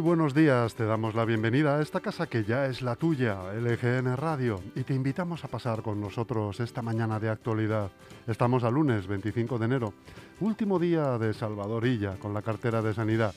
[0.00, 4.16] Buenos días, te damos la bienvenida a esta casa que ya es la tuya, LGN
[4.16, 7.90] Radio, y te invitamos a pasar con nosotros esta mañana de actualidad.
[8.26, 9.92] Estamos a lunes 25 de enero,
[10.40, 13.34] último día de Salvadorilla con la cartera de Sanidad.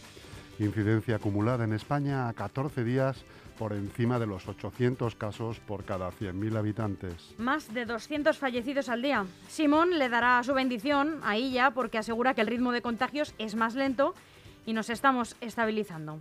[0.58, 3.26] Incidencia acumulada en España a 14 días
[3.60, 7.36] por encima de los 800 casos por cada 100.000 habitantes.
[7.38, 9.26] Más de 200 fallecidos al día.
[9.50, 13.56] Simón le dará su bendición a ella porque asegura que el ritmo de contagios es
[13.56, 14.16] más lento
[14.66, 16.20] y nos estamos estabilizando.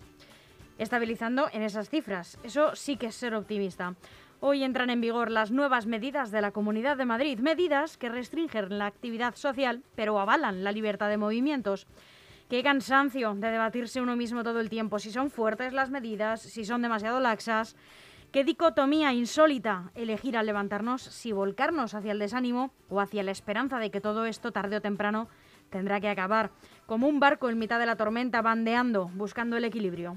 [0.83, 2.39] Estabilizando en esas cifras.
[2.43, 3.95] Eso sí que es ser optimista.
[4.41, 8.79] Hoy entran en vigor las nuevas medidas de la Comunidad de Madrid, medidas que restringen
[8.79, 11.87] la actividad social, pero avalan la libertad de movimientos.
[12.51, 16.65] Qué cansancio de debatirse uno mismo todo el tiempo, si son fuertes las medidas, si
[16.65, 17.77] son demasiado laxas.
[18.33, 23.79] Qué dicotomía insólita elegir al levantarnos si volcarnos hacia el desánimo o hacia la esperanza
[23.79, 25.29] de que todo esto tarde o temprano
[25.71, 26.51] tendrá que acabar,
[26.87, 30.17] como un barco en mitad de la tormenta bandeando, buscando el equilibrio.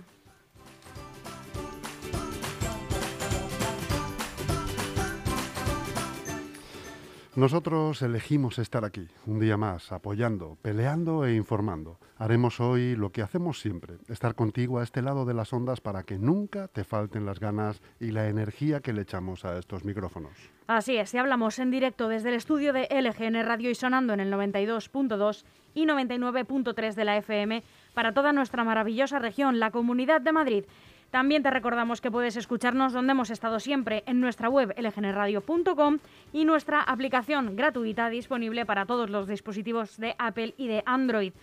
[7.35, 12.00] Nosotros elegimos estar aquí, un día más, apoyando, peleando e informando.
[12.18, 16.03] Haremos hoy lo que hacemos siempre, estar contigo a este lado de las ondas para
[16.03, 20.31] que nunca te falten las ganas y la energía que le echamos a estos micrófonos.
[20.68, 24.22] Así es, y hablamos en directo desde el estudio de LGN Radio y sonando en
[24.22, 25.44] el 92.2
[25.74, 27.63] y 99.3 de la FM
[27.94, 30.63] para toda nuestra maravillosa región, la Comunidad de Madrid.
[31.12, 36.00] También te recordamos que puedes escucharnos donde hemos estado siempre, en nuestra web lgnradio.com
[36.34, 41.34] y nuestra aplicación gratuita disponible para todos los dispositivos de Apple y de Android.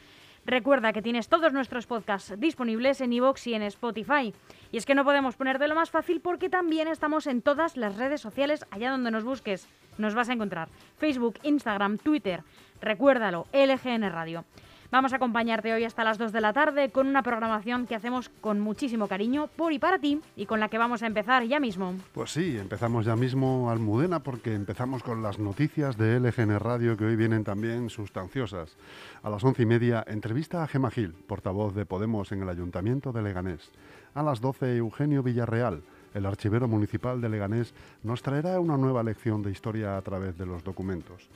[0.44, 4.34] Recuerda que tienes todos nuestros podcasts disponibles en iVoox y en Spotify.
[4.72, 7.76] Y es que no podemos poner de lo más fácil porque también estamos en todas
[7.76, 9.68] las redes sociales allá donde nos busques.
[9.98, 10.68] Nos vas a encontrar
[10.98, 12.42] Facebook, Instagram, Twitter.
[12.80, 14.44] Recuérdalo, LGN Radio.
[14.92, 18.28] Vamos a acompañarte hoy hasta las 2 de la tarde con una programación que hacemos
[18.42, 21.58] con muchísimo cariño por y para ti y con la que vamos a empezar ya
[21.58, 21.94] mismo.
[22.12, 27.06] Pues sí, empezamos ya mismo Almudena porque empezamos con las noticias de LGN Radio que
[27.06, 28.76] hoy vienen también sustanciosas.
[29.22, 33.12] A las once y media, entrevista a Gema Gil, portavoz de Podemos en el Ayuntamiento
[33.12, 33.70] de Leganés.
[34.14, 35.82] A las 12, Eugenio Villarreal.
[36.12, 40.44] El archivero municipal de Leganés nos traerá una nueva lección de historia a través de
[40.44, 41.30] los documentos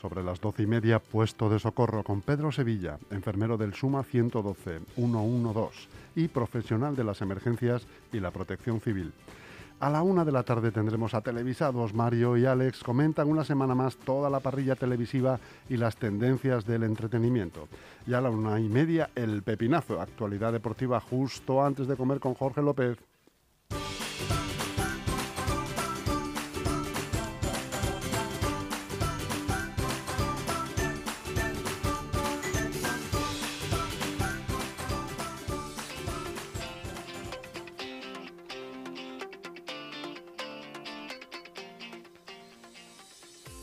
[0.00, 4.80] sobre las doce y media, puesto de socorro con Pedro Sevilla, enfermero del Suma 112
[4.94, 9.12] 112 y profesional de las emergencias y la protección civil.
[9.80, 11.94] A la una de la tarde tendremos a televisados.
[11.94, 16.82] Mario y Alex comentan una semana más toda la parrilla televisiva y las tendencias del
[16.82, 17.66] entretenimiento.
[18.06, 22.34] Y a la una y media, el pepinazo, actualidad deportiva justo antes de comer con
[22.34, 22.98] Jorge López.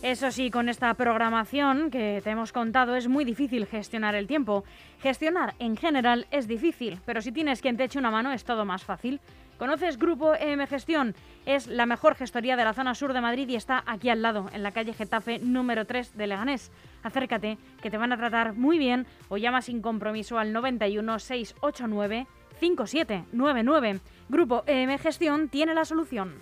[0.07, 4.63] Eso sí, con esta programación que te hemos contado es muy difícil gestionar el tiempo.
[5.01, 8.63] Gestionar en general es difícil, pero si tienes quien te eche una mano es todo
[8.63, 9.19] más fácil.
[9.57, 11.13] ¿Conoces Grupo EM Gestión?
[11.45, 14.49] Es la mejor gestoría de la zona sur de Madrid y está aquí al lado,
[14.53, 16.71] en la calle Getafe número 3 de Leganés.
[17.03, 22.27] Acércate, que te van a tratar muy bien o llama sin compromiso al 91 689
[22.61, 23.99] 5799.
[24.29, 26.35] Grupo EM Gestión tiene la solución.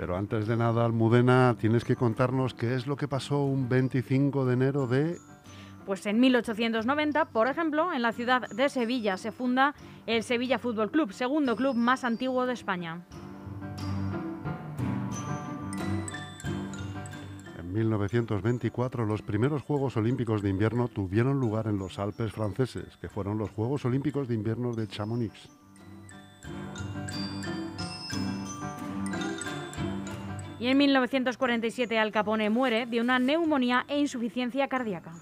[0.00, 4.46] Pero antes de nada, Almudena, tienes que contarnos qué es lo que pasó un 25
[4.46, 5.18] de enero de...
[5.84, 9.74] Pues en 1890, por ejemplo, en la ciudad de Sevilla se funda
[10.06, 13.02] el Sevilla Fútbol Club, segundo club más antiguo de España.
[17.58, 23.10] En 1924 los primeros Juegos Olímpicos de Invierno tuvieron lugar en los Alpes franceses, que
[23.10, 25.50] fueron los Juegos Olímpicos de Invierno de Chamonix.
[30.60, 35.12] Y en 1947 Al Capone muere de una neumonía e insuficiencia cardíaca.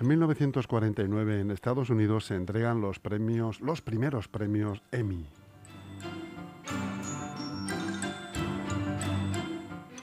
[0.00, 5.26] En 1949 en Estados Unidos se entregan los premios, los primeros premios Emmy.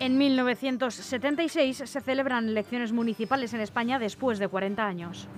[0.01, 5.29] En 1976 se celebran elecciones municipales en España después de 40 años.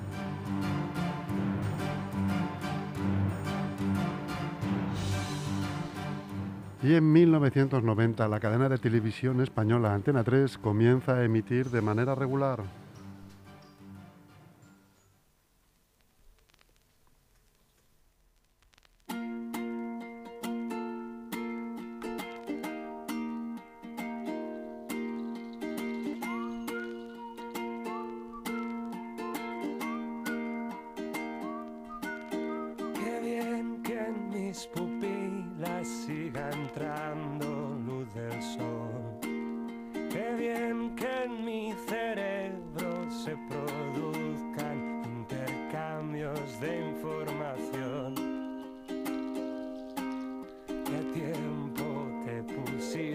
[6.84, 12.14] Y en 1990 la cadena de televisión española Antena 3 comienza a emitir de manera
[12.14, 12.87] regular.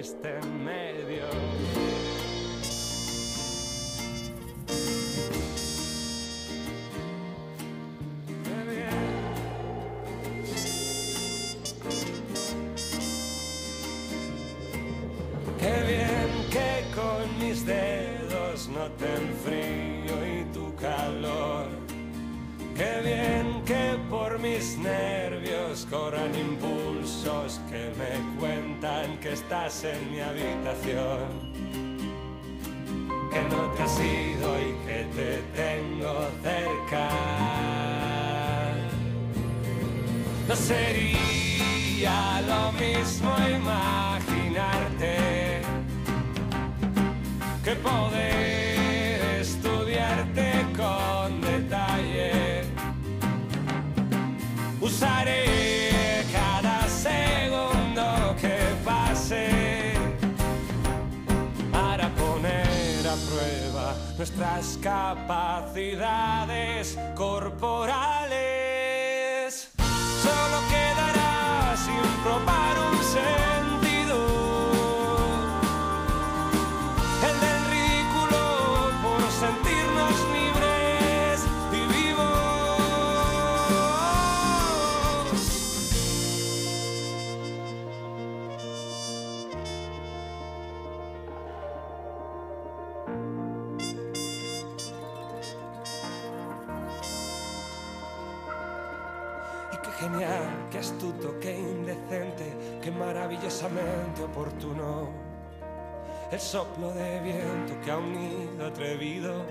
[0.03, 0.65] Pusiste en
[1.07, 1.23] bien.
[16.51, 21.69] Que con mis dedos noten frío y tu calor.
[22.77, 28.62] Qué bien que por mis nervios corran impulsos que me cuentan
[29.21, 31.82] que estás en mi habitación.
[64.23, 65.97] Nuestras capacidades
[67.17, 68.39] corporales.
[70.23, 72.62] Solo quedará sin probar
[103.83, 105.11] maravillosamente oportuno.
[106.31, 109.45] El soplo de viento que ha unido atrevido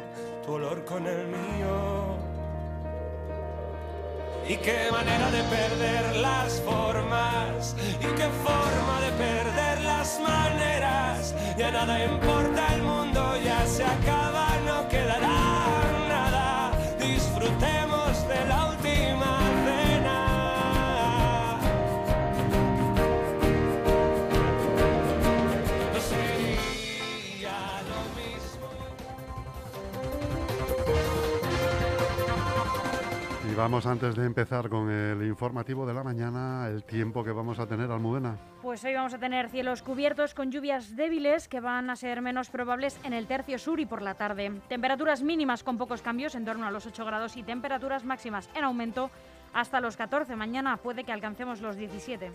[0.43, 2.17] tu olor con el mío.
[4.47, 11.35] Y qué manera de perder las formas, y qué forma de perder las maneras.
[11.57, 15.60] Ya nada importa, el mundo ya se acaba, no quedará
[33.61, 37.67] Vamos antes de empezar con el informativo de la mañana, el tiempo que vamos a
[37.67, 38.35] tener, Almudena.
[38.63, 42.49] Pues hoy vamos a tener cielos cubiertos con lluvias débiles que van a ser menos
[42.49, 44.51] probables en el tercio sur y por la tarde.
[44.67, 48.63] Temperaturas mínimas con pocos cambios, en torno a los 8 grados, y temperaturas máximas en
[48.63, 49.11] aumento
[49.53, 50.35] hasta los 14.
[50.35, 52.31] Mañana puede que alcancemos los 17.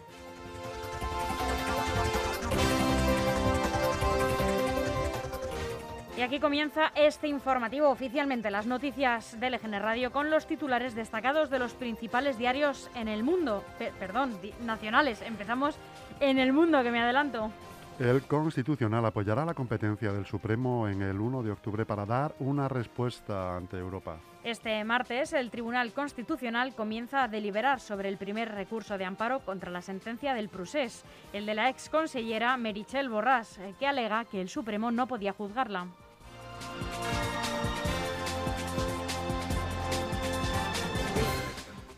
[6.16, 11.50] Y aquí comienza este informativo oficialmente, las noticias del EGN Radio con los titulares destacados
[11.50, 13.62] de los principales diarios en el mundo,
[13.98, 15.20] perdón, nacionales.
[15.20, 15.76] Empezamos
[16.20, 17.50] en el mundo, que me adelanto.
[17.98, 22.66] El Constitucional apoyará la competencia del Supremo en el 1 de octubre para dar una
[22.66, 24.16] respuesta ante Europa.
[24.42, 29.70] Este martes, el Tribunal Constitucional comienza a deliberar sobre el primer recurso de amparo contra
[29.70, 31.04] la sentencia del Prusés,
[31.34, 35.32] el de la ex consellera Merichel Borrás, eh, que alega que el Supremo no podía
[35.32, 35.88] juzgarla.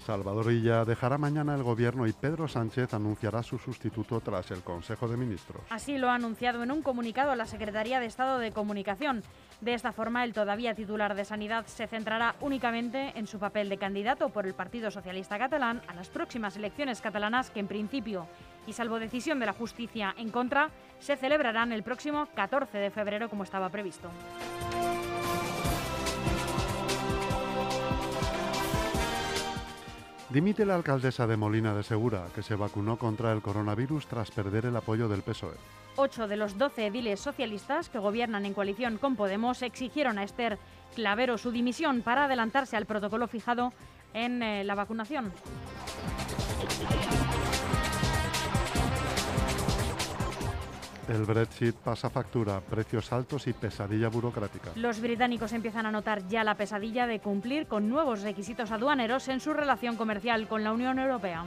[0.09, 5.07] Salvador Illa dejará mañana el gobierno y Pedro Sánchez anunciará su sustituto tras el Consejo
[5.07, 5.61] de Ministros.
[5.69, 9.23] Así lo ha anunciado en un comunicado la Secretaría de Estado de Comunicación.
[9.61, 13.77] De esta forma, el todavía titular de Sanidad se centrará únicamente en su papel de
[13.77, 18.27] candidato por el Partido Socialista Catalán a las próximas elecciones catalanas que en principio,
[18.69, 23.29] y salvo decisión de la justicia en contra, se celebrarán el próximo 14 de febrero
[23.29, 24.11] como estaba previsto.
[30.29, 34.67] Dimite la alcaldesa de Molina de Segura, que se vacunó contra el coronavirus tras perder
[34.67, 35.57] el apoyo del PSOE.
[35.97, 40.59] Ocho de los doce ediles socialistas que gobiernan en coalición con Podemos exigieron a Esther
[40.95, 43.73] Clavero su dimisión para adelantarse al protocolo fijado
[44.13, 45.33] en eh, la vacunación.
[51.09, 54.73] El Brexit pasa factura, precios altos y pesadilla burocrática.
[54.77, 59.41] Los británicos empiezan a notar ya la pesadilla de cumplir con nuevos requisitos aduaneros en
[59.41, 61.47] su relación comercial con la Unión Europea.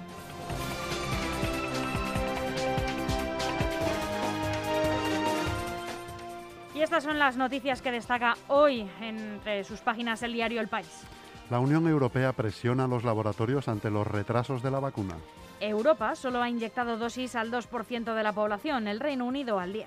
[6.73, 11.03] Y estas son las noticias que destaca hoy entre sus páginas el diario El País.
[11.51, 15.17] La Unión Europea presiona a los laboratorios ante los retrasos de la vacuna.
[15.61, 19.85] Europa solo ha inyectado dosis al 2% de la población, el Reino Unido al 10%.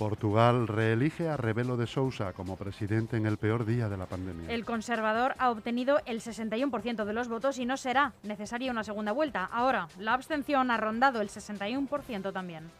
[0.00, 4.50] Portugal reelige a Rebelo de Sousa como presidente en el peor día de la pandemia.
[4.50, 9.12] El conservador ha obtenido el 61% de los votos y no será necesaria una segunda
[9.12, 9.44] vuelta.
[9.44, 12.70] Ahora, la abstención ha rondado el 61% también.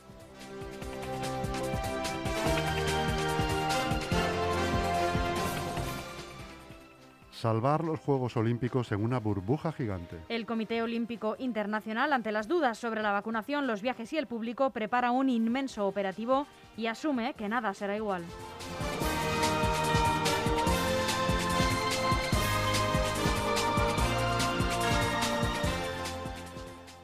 [7.41, 10.17] Salvar los Juegos Olímpicos en una burbuja gigante.
[10.29, 14.71] El Comité Olímpico Internacional, ante las dudas sobre la vacunación, los viajes y el público,
[14.71, 18.23] prepara un inmenso operativo y asume que nada será igual.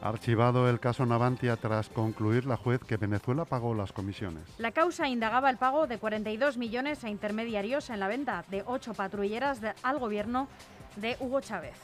[0.06, 4.44] Archivado el caso Navantia tras concluir la juez que Venezuela pagó las comisiones.
[4.56, 8.94] La causa indagaba el pago de 42 millones a intermediarios en la venta de ocho
[8.94, 10.46] patrulleras al gobierno
[10.94, 11.74] de Hugo Chávez.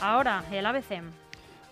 [0.00, 1.02] Ahora, el ABC.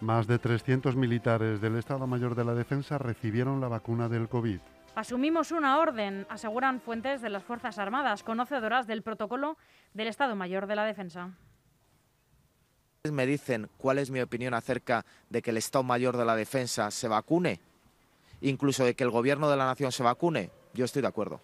[0.00, 4.60] Más de 300 militares del Estado Mayor de la Defensa recibieron la vacuna del COVID.
[4.94, 9.56] Asumimos una orden, aseguran fuentes de las Fuerzas Armadas, conocedoras del protocolo
[9.94, 11.30] del Estado Mayor de la Defensa.
[13.10, 16.90] Me dicen cuál es mi opinión acerca de que el Estado Mayor de la Defensa
[16.90, 17.60] se vacune,
[18.40, 20.50] incluso de que el Gobierno de la Nación se vacune.
[20.74, 21.40] Yo estoy de acuerdo.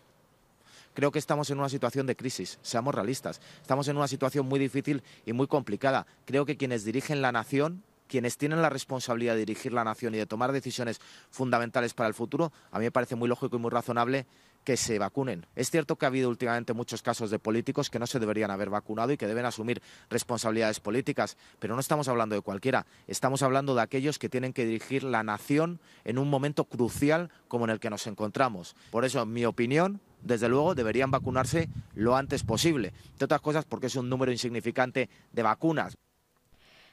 [0.93, 3.41] Creo que estamos en una situación de crisis, seamos realistas.
[3.63, 6.07] Estamos en una situación muy difícil y muy complicada.
[6.25, 10.19] Creo que quienes dirigen la nación quienes tienen la responsabilidad de dirigir la nación y
[10.19, 13.71] de tomar decisiones fundamentales para el futuro, a mí me parece muy lógico y muy
[13.71, 14.27] razonable
[14.67, 15.47] que se vacunen.
[15.55, 18.69] Es cierto que ha habido últimamente muchos casos de políticos que no se deberían haber
[18.69, 23.77] vacunado y que deben asumir responsabilidades políticas, pero no estamos hablando de cualquiera, estamos hablando
[23.77, 27.79] de aquellos que tienen que dirigir la nación en un momento crucial como en el
[27.79, 28.75] que nos encontramos.
[28.91, 32.93] Por eso, en mi opinión, desde luego deberían vacunarse lo antes posible.
[33.13, 35.97] Entre otras cosas porque es un número insignificante de vacunas.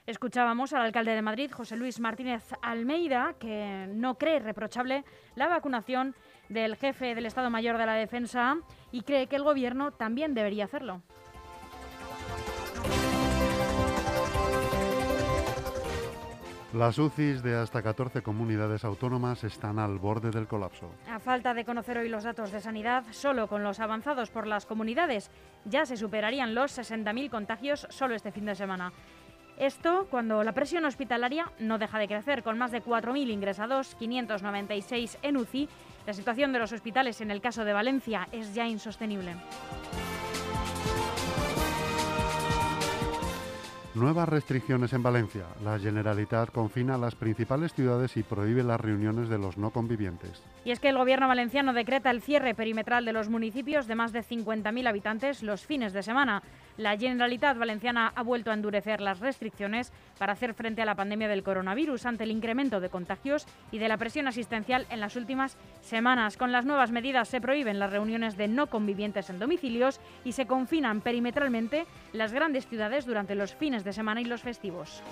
[0.05, 5.05] Escuchábamos al alcalde de Madrid, José Luis Martínez Almeida, que no cree reprochable
[5.35, 6.13] la vacunación
[6.49, 8.57] del jefe del Estado Mayor de la Defensa
[8.91, 11.01] y cree que el Gobierno también debería hacerlo.
[16.73, 20.89] Las UCIs de hasta 14 comunidades autónomas están al borde del colapso.
[21.07, 24.65] A falta de conocer hoy los datos de sanidad, solo con los avanzados por las
[24.65, 25.29] comunidades
[25.65, 28.91] ya se superarían los 60.000 contagios solo este fin de semana.
[29.57, 35.19] Esto cuando la presión hospitalaria no deja de crecer, con más de 4.000 ingresados, 596
[35.21, 35.69] en UCI.
[36.07, 39.35] La situación de los hospitales en el caso de Valencia es ya insostenible.
[43.95, 45.45] Nuevas restricciones en Valencia.
[45.63, 50.41] La Generalitat confina las principales ciudades y prohíbe las reuniones de los no convivientes.
[50.65, 54.11] Y es que el gobierno valenciano decreta el cierre perimetral de los municipios de más
[54.11, 56.41] de 50.000 habitantes los fines de semana.
[56.77, 61.27] La Generalitat Valenciana ha vuelto a endurecer las restricciones para hacer frente a la pandemia
[61.27, 65.57] del coronavirus ante el incremento de contagios y de la presión asistencial en las últimas
[65.81, 66.35] semanas.
[66.35, 70.47] Con las nuevas medidas se prohíben las reuniones de no convivientes en domicilios y se
[70.47, 75.03] confinan perimetralmente las grandes ciudades durante los fines de semana y los festivos.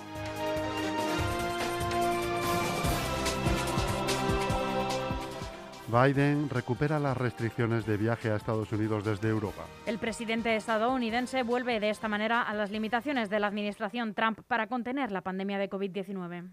[5.92, 9.66] Biden recupera las restricciones de viaje a Estados Unidos desde Europa.
[9.84, 14.68] El presidente estadounidense vuelve de esta manera a las limitaciones de la administración Trump para
[14.68, 16.48] contener la pandemia de COVID-19.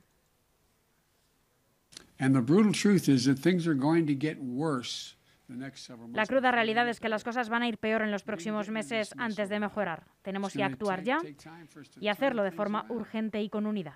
[6.13, 9.15] La cruda realidad es que las cosas van a ir peor en los próximos meses
[9.17, 10.03] antes de mejorar.
[10.21, 11.19] Tenemos que actuar ya
[12.01, 13.95] y hacerlo de forma urgente y con unidad.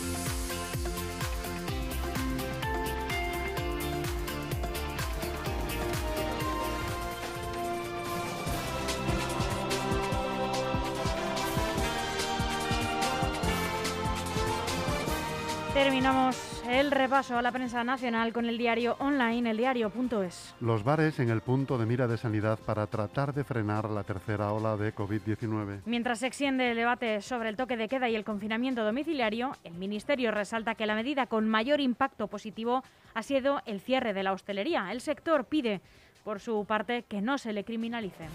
[16.01, 20.55] Terminamos el repaso a la prensa nacional con el diario online, eldiario.es.
[20.59, 24.51] Los bares en el punto de mira de sanidad para tratar de frenar la tercera
[24.51, 25.81] ola de COVID-19.
[25.85, 29.75] Mientras se extiende el debate sobre el toque de queda y el confinamiento domiciliario, el
[29.75, 32.83] Ministerio resalta que la medida con mayor impacto positivo
[33.13, 34.91] ha sido el cierre de la hostelería.
[34.91, 35.81] El sector pide,
[36.23, 38.25] por su parte, que no se le criminalice.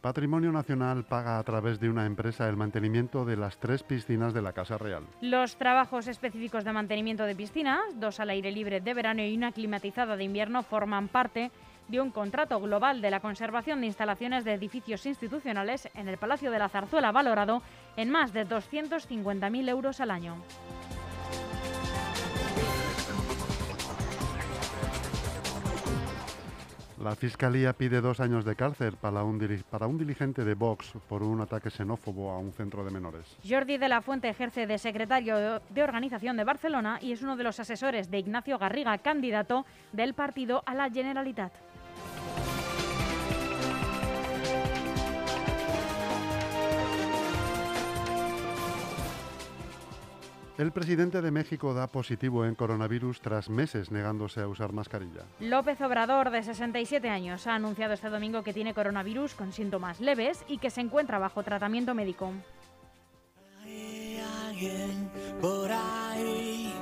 [0.00, 4.40] Patrimonio Nacional paga a través de una empresa el mantenimiento de las tres piscinas de
[4.40, 5.04] la Casa Real.
[5.20, 9.52] Los trabajos específicos de mantenimiento de piscinas, dos al aire libre de verano y una
[9.52, 11.50] climatizada de invierno, forman parte
[11.88, 16.50] de un contrato global de la conservación de instalaciones de edificios institucionales en el Palacio
[16.50, 17.62] de la Zarzuela, valorado
[17.96, 20.36] en más de 250.000 euros al año.
[27.02, 29.38] La Fiscalía pide dos años de cárcel para un,
[29.70, 33.24] para un, dirigente de Vox por un ataque xenófobo a un centro de menores.
[33.42, 37.44] Jordi de la Fuente ejerce de secretario de organización de Barcelona y es uno de
[37.44, 41.69] los asesores de Ignacio Garriga, candidato del partido a la Generalitat.
[50.60, 55.24] El presidente de México da positivo en coronavirus tras meses negándose a usar mascarilla.
[55.40, 60.44] López Obrador, de 67 años, ha anunciado este domingo que tiene coronavirus con síntomas leves
[60.48, 62.34] y que se encuentra bajo tratamiento médico.
[63.64, 66.74] Hay alguien por ahí,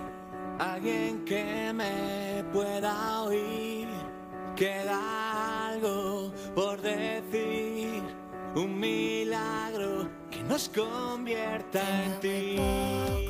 [0.59, 3.87] alguien que me pueda oír,
[4.57, 8.03] queda algo por decir,
[8.57, 13.28] un milagro que nos convierta en ti.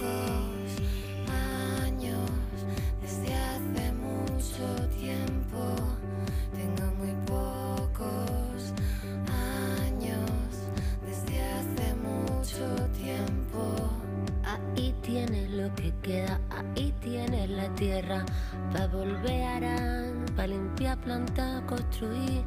[16.08, 18.24] Queda, ahí tienes la tierra,
[18.72, 22.42] para volver a para limpiar, plantar, construir,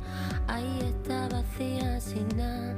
[0.48, 2.76] ahí está vacía sin nada.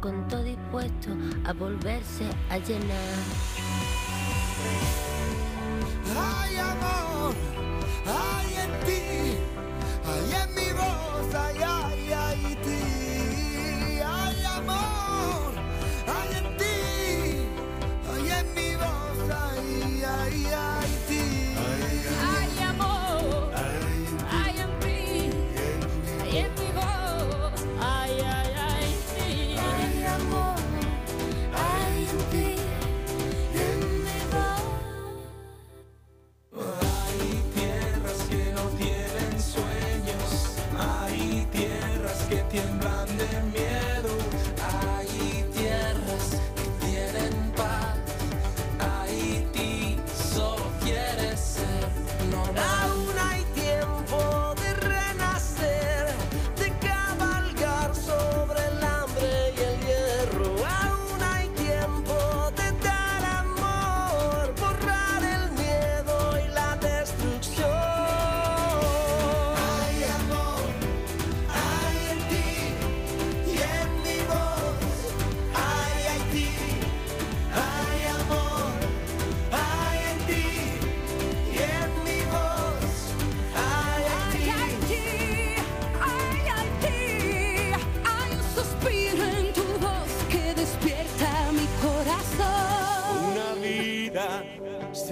[0.00, 1.10] Con todo dispuesto
[1.44, 3.18] a volverse a llenar.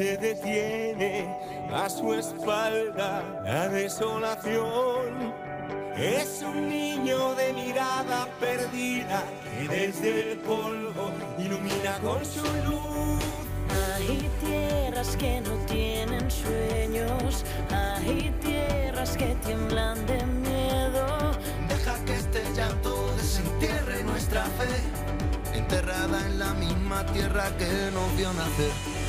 [0.01, 1.29] Se detiene
[1.71, 5.35] a su espalda la desolación.
[5.95, 13.23] Es un niño de mirada perdida que desde el polvo ilumina con su luz.
[13.95, 21.33] Hay tierras que no tienen sueños, hay tierras que tiemblan de miedo.
[21.69, 28.33] Deja que este llanto desentierre nuestra fe, enterrada en la misma tierra que nos vio
[28.33, 29.00] nacer.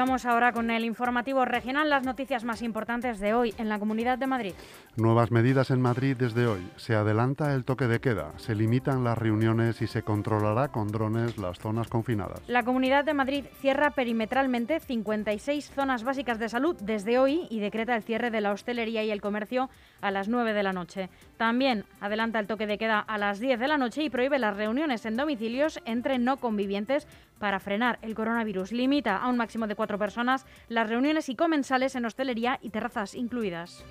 [0.00, 4.16] Vamos ahora con el informativo regional, las noticias más importantes de hoy en la Comunidad
[4.16, 4.54] de Madrid.
[4.96, 6.66] Nuevas medidas en Madrid desde hoy.
[6.76, 11.36] Se adelanta el toque de queda, se limitan las reuniones y se controlará con drones
[11.36, 12.40] las zonas confinadas.
[12.46, 17.94] La Comunidad de Madrid cierra perimetralmente 56 zonas básicas de salud desde hoy y decreta
[17.94, 19.68] el cierre de la hostelería y el comercio
[20.00, 21.10] a las 9 de la noche.
[21.36, 24.56] También adelanta el toque de queda a las 10 de la noche y prohíbe las
[24.56, 27.06] reuniones en domicilios entre no convivientes
[27.40, 28.70] para frenar el coronavirus.
[28.70, 33.16] Limita a un máximo de cuatro personas las reuniones y comensales en hostelería y terrazas
[33.16, 33.84] incluidas.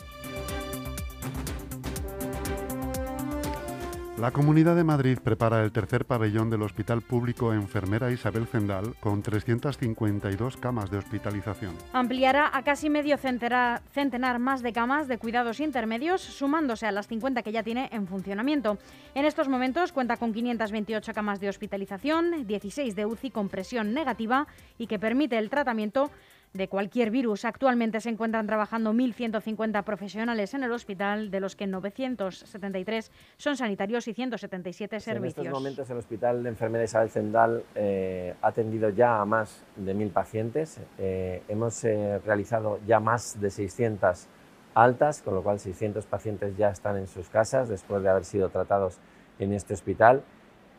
[4.20, 9.22] La Comunidad de Madrid prepara el tercer pabellón del Hospital Público Enfermera Isabel Zendal con
[9.22, 11.74] 352 camas de hospitalización.
[11.94, 17.44] Ampliará a casi medio centenar más de camas de cuidados intermedios, sumándose a las 50
[17.44, 18.78] que ya tiene en funcionamiento.
[19.16, 24.48] En estos momentos cuenta con 528 camas de hospitalización, 16 de UCI con presión negativa
[24.78, 26.12] y que permite el tratamiento
[26.54, 27.46] de cualquier virus.
[27.46, 34.08] Actualmente se encuentran trabajando 1.150 profesionales en el hospital, de los que 973 son sanitarios
[34.08, 35.46] y 177 En servicios.
[35.46, 39.94] estos momentos el Hospital de Enfermera Isabel Zendal eh, ha atendido ya a más de
[39.94, 40.80] mil pacientes.
[40.98, 44.28] Eh, hemos eh, realizado ya más de 600
[44.74, 48.50] altas, con lo cual 600 pacientes ya están en sus casas después de haber sido
[48.50, 48.98] tratados
[49.40, 50.24] en este hospital.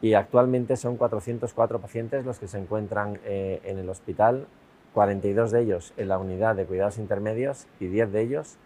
[0.02, 4.46] Y actualmente son 404 pacientes los que se encuentran eh, en el hospital,
[4.94, 8.56] 42 de ellos en la unidad de cuidados intermedios y 10 de ellos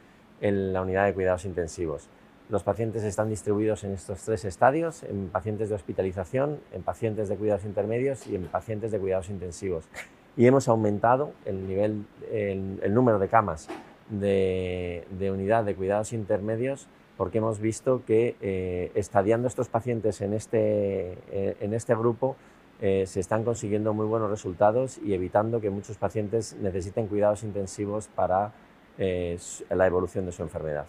[0.40, 2.08] en la unidad de cuidados intensivos.
[2.50, 7.36] Los pacientes están distribuidos en estos tres estadios, en pacientes de hospitalización, en pacientes de
[7.36, 9.88] cuidados intermedios y en pacientes de cuidados intensivos.
[10.36, 13.68] Y hemos aumentado el, nivel, el, número de camas
[14.10, 20.34] de, de unidad de cuidados intermedios porque hemos visto que eh, estadiando estos pacientes en
[20.34, 22.36] este, eh, en este grupo
[22.80, 28.08] eh, se están consiguiendo muy buenos resultados y evitando que muchos pacientes necesiten cuidados intensivos
[28.08, 28.52] para
[28.98, 29.38] eh,
[29.70, 30.86] la evolución de su enfermedad.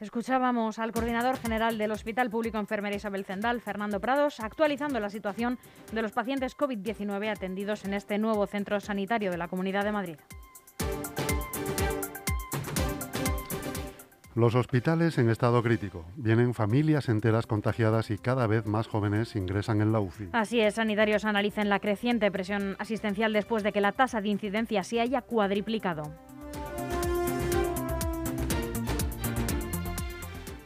[0.00, 5.58] Escuchábamos al coordinador general del Hospital Público Enfermera Isabel Zendal, Fernando Prados, actualizando la situación
[5.92, 10.16] de los pacientes COVID-19 atendidos en este nuevo centro sanitario de la Comunidad de Madrid.
[14.34, 16.04] Los hospitales en estado crítico.
[16.16, 20.30] Vienen familias enteras contagiadas y cada vez más jóvenes ingresan en la UCI.
[20.32, 24.82] Así es, sanitarios analicen la creciente presión asistencial después de que la tasa de incidencia
[24.82, 26.12] se haya cuadriplicado.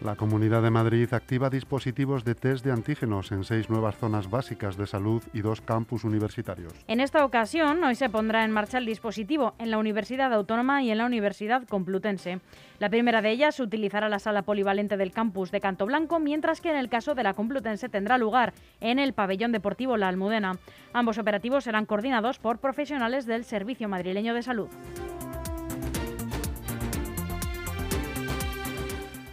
[0.08, 4.78] La Comunidad de Madrid activa dispositivos de test de antígenos en seis nuevas zonas básicas
[4.78, 6.72] de salud y dos campus universitarios.
[6.86, 10.90] En esta ocasión, hoy se pondrá en marcha el dispositivo en la Universidad Autónoma y
[10.90, 12.40] en la Universidad Complutense.
[12.78, 16.70] La primera de ellas utilizará la sala polivalente del campus de Canto Blanco, mientras que
[16.70, 20.56] en el caso de la Complutense tendrá lugar en el pabellón deportivo La Almudena.
[20.94, 24.70] Ambos operativos serán coordinados por profesionales del Servicio Madrileño de Salud.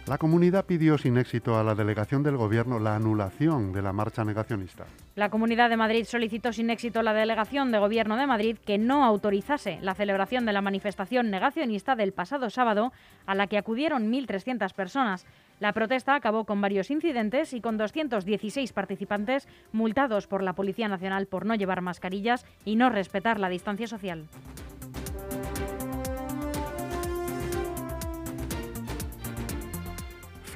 [0.06, 4.24] La comunidad pidió sin éxito a la delegación del Gobierno la anulación de la marcha
[4.24, 4.84] negacionista.
[5.16, 8.78] La Comunidad de Madrid solicitó sin éxito a la delegación de Gobierno de Madrid que
[8.78, 12.92] no autorizase la celebración de la manifestación negacionista del pasado sábado,
[13.26, 15.26] a la que acudieron 1.300 personas.
[15.58, 21.26] La protesta acabó con varios incidentes y con 216 participantes multados por la Policía Nacional
[21.26, 24.28] por no llevar mascarillas y no respetar la distancia social.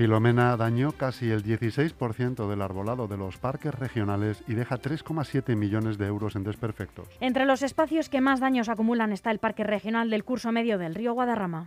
[0.00, 5.98] Filomena dañó casi el 16% del arbolado de los parques regionales y deja 3,7 millones
[5.98, 7.06] de euros en desperfectos.
[7.20, 10.94] Entre los espacios que más daños acumulan está el Parque Regional del Curso Medio del
[10.94, 11.66] Río Guadarrama.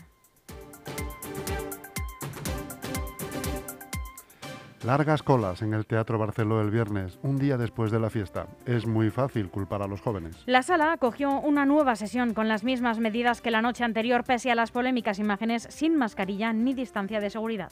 [4.84, 8.48] Largas colas en el Teatro Barceló el viernes, un día después de la fiesta.
[8.66, 10.42] Es muy fácil culpar a los jóvenes.
[10.48, 14.50] La sala acogió una nueva sesión con las mismas medidas que la noche anterior, pese
[14.50, 17.72] a las polémicas imágenes sin mascarilla ni distancia de seguridad.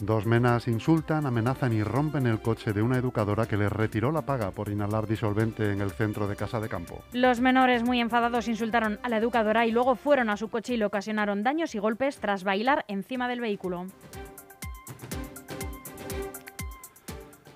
[0.00, 4.22] Dos menas insultan, amenazan y rompen el coche de una educadora que les retiró la
[4.22, 7.02] paga por inhalar disolvente en el centro de Casa de Campo.
[7.12, 10.76] Los menores muy enfadados insultaron a la educadora y luego fueron a su coche y
[10.78, 13.86] le ocasionaron daños y golpes tras bailar encima del vehículo.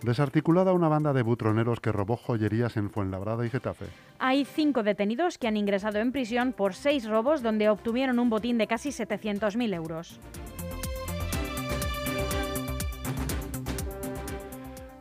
[0.03, 3.87] Desarticulada una banda de butroneros que robó joyerías en Fuenlabrada y Getafe.
[4.19, 8.59] Hay cinco detenidos que han ingresado en prisión por seis robos donde obtuvieron un botín
[8.59, 10.21] de casi 700.000 euros.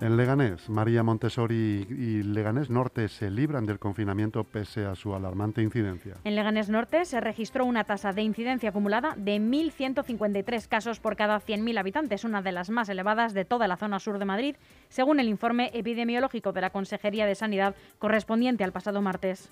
[0.03, 5.61] En Leganés, María Montessori y Leganés Norte se libran del confinamiento pese a su alarmante
[5.61, 6.15] incidencia.
[6.25, 11.39] En Leganés Norte se registró una tasa de incidencia acumulada de 1.153 casos por cada
[11.39, 14.57] 100.000 habitantes, una de las más elevadas de toda la zona sur de Madrid,
[14.89, 19.49] según el informe epidemiológico de la Consejería de Sanidad correspondiente al pasado martes.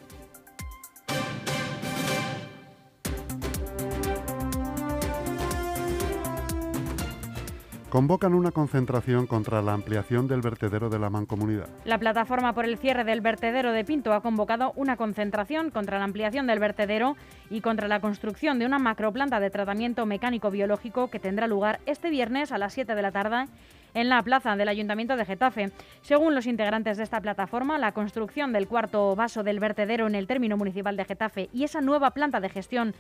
[7.91, 11.67] Convocan una concentración contra la ampliación del vertedero de la mancomunidad.
[11.83, 16.05] La plataforma por el cierre del vertedero de Pinto ha convocado una concentración contra la
[16.05, 17.17] ampliación del vertedero
[17.49, 22.09] y contra la construcción de una macroplanta de tratamiento mecánico biológico que tendrá lugar este
[22.09, 23.47] viernes a las 7 de la tarde
[23.93, 25.73] en la plaza del Ayuntamiento de Getafe.
[26.01, 30.27] Según los integrantes de esta plataforma, la construcción del cuarto vaso del vertedero en el
[30.27, 32.95] término municipal de Getafe y esa nueva planta de gestión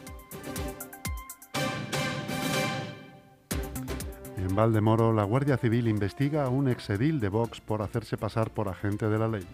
[4.36, 8.68] En Valdemoro, la Guardia Civil investiga a un exedil de Vox por hacerse pasar por
[8.68, 9.46] agente de la ley.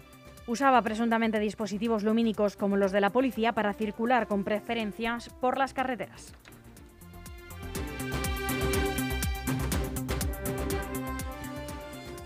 [0.47, 5.73] Usaba presuntamente dispositivos lumínicos como los de la policía para circular con preferencias por las
[5.73, 6.33] carreteras.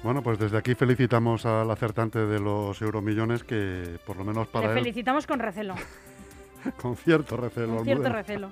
[0.03, 4.69] Bueno, pues desde aquí felicitamos al acertante de los euromillones que, por lo menos para
[4.69, 5.75] él, felicitamos con recelo,
[6.81, 7.77] con cierto recelo.
[7.77, 8.49] con cierto recelo.